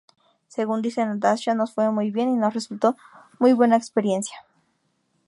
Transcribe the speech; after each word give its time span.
Según 0.47 0.81
dice 0.81 1.05
Natasha: 1.05 1.53
"Nos 1.53 1.73
fue 1.75 1.91
muy 1.91 2.09
bien 2.09 2.27
y 2.29 2.35
nos 2.35 2.55
resultó 2.55 2.97
una 3.37 3.53
buena 3.53 3.77
experiencia. 3.77 4.35